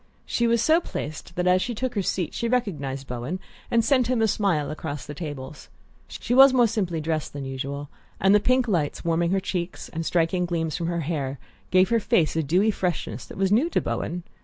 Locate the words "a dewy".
12.35-12.71